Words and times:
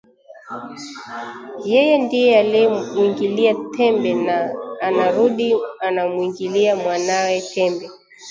Yeye 1.69 1.95
ndiye 2.03 2.39
aliyemwingilia 2.39 3.53
tembe 3.73 4.13
na 4.13 4.37
anarudi 4.81 5.55
anamwingilia 5.79 6.75
mwanawe 6.75 7.41
tembe 7.53 7.89